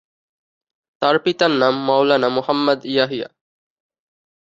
[1.01, 3.27] তার পিতার নাম মাওলানা মুহাম্মদ ইয়াহিয়া।